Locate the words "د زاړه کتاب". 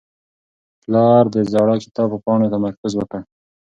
1.35-2.09